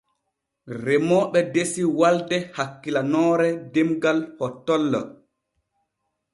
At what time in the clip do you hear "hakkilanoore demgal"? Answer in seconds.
2.55-4.19